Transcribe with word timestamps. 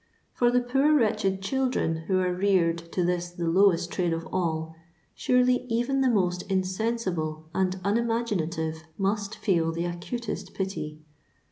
For 0.33 0.49
the 0.49 0.61
poor 0.61 0.95
wretched 0.97 1.43
children 1.43 1.97
who 2.07 2.17
are 2.21 2.33
reared 2.33 2.79
to 2.93 3.05
this 3.05 3.29
the 3.29 3.47
lowest 3.47 3.91
trade 3.91 4.13
of 4.13 4.27
all, 4.33 4.75
surely 5.13 5.67
even 5.69 6.01
the 6.01 6.09
most 6.09 6.41
insensible 6.49 7.45
and 7.53 7.79
unimaginative 7.83 8.81
must 8.97 9.35
feel 9.35 9.71
the 9.71 9.85
acutest 9.85 10.55
pity. 10.55 11.03